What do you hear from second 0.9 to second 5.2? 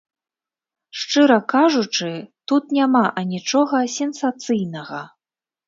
Шчыра кажучы, тут няма анічога сенсацыйнага.